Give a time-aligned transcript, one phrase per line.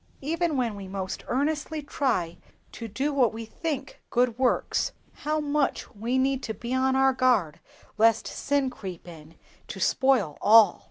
[0.23, 2.39] Even when we most earnestly try
[2.71, 7.13] to do what we think good works, how much we need to be on our
[7.13, 7.59] guard
[7.99, 9.35] lest sin creep in
[9.67, 10.79] to spoil all!